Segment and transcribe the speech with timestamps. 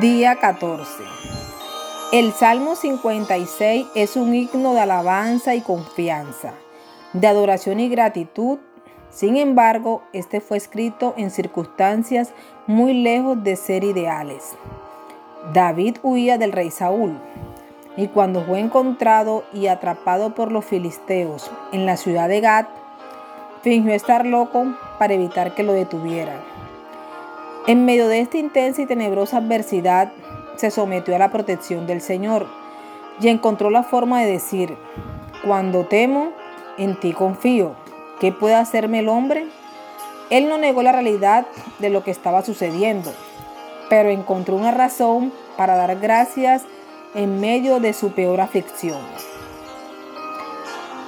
[0.00, 1.04] Día 14.
[2.10, 6.52] El Salmo 56 es un himno de alabanza y confianza,
[7.12, 8.58] de adoración y gratitud.
[9.10, 12.32] Sin embargo, este fue escrito en circunstancias
[12.66, 14.56] muy lejos de ser ideales.
[15.52, 17.16] David huía del rey Saúl,
[17.96, 22.66] y cuando fue encontrado y atrapado por los filisteos en la ciudad de Gad,
[23.62, 26.57] fingió estar loco para evitar que lo detuvieran.
[27.68, 30.10] En medio de esta intensa y tenebrosa adversidad,
[30.56, 32.46] se sometió a la protección del Señor
[33.20, 34.78] y encontró la forma de decir,
[35.44, 36.32] cuando temo,
[36.78, 37.74] en ti confío.
[38.20, 39.48] ¿Qué puede hacerme el hombre?
[40.30, 41.46] Él no negó la realidad
[41.78, 43.12] de lo que estaba sucediendo,
[43.90, 46.62] pero encontró una razón para dar gracias
[47.14, 49.02] en medio de su peor aflicción.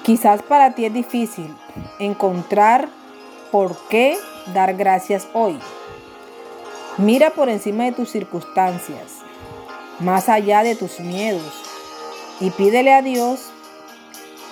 [0.03, 1.57] Quizás para ti es difícil
[1.99, 2.91] encontrar
[3.51, 4.19] por qué
[4.53, 5.59] dar gracias hoy.
[7.01, 9.13] Mira por encima de tus circunstancias,
[10.01, 11.51] más allá de tus miedos,
[12.41, 13.41] y pídele a Dios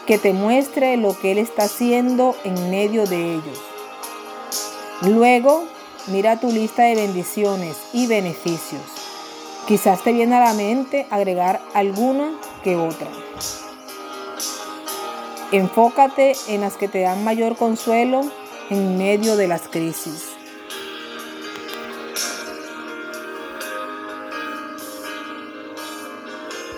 [0.07, 3.61] que te muestre lo que Él está haciendo en medio de ellos.
[5.03, 5.65] Luego,
[6.07, 8.81] mira tu lista de bendiciones y beneficios.
[9.67, 12.33] Quizás te viene a la mente agregar alguna
[12.65, 13.09] que otra.
[15.53, 18.23] Enfócate en las que te dan mayor consuelo
[18.71, 20.38] en medio de las crisis.